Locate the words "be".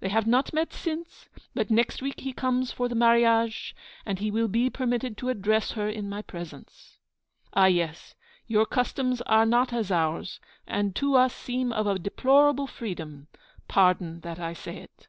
4.48-4.70